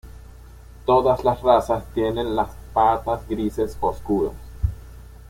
Todas 0.83 1.23
las 1.23 1.43
razas 1.43 1.83
tienen 1.93 2.35
las 2.35 2.49
patas 2.73 3.19
grises 3.29 3.77
oscuras. 3.81 4.33